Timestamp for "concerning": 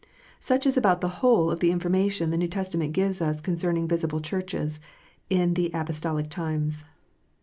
3.39-3.87